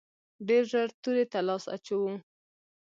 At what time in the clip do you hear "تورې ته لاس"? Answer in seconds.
1.01-1.65